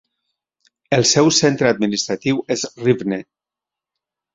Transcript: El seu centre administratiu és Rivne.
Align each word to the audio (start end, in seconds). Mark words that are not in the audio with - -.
El 0.97 1.05
seu 1.11 1.29
centre 1.41 1.71
administratiu 1.75 2.43
és 2.59 2.67
Rivne. 2.89 3.25